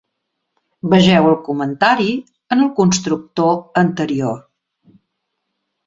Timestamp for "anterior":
3.87-4.45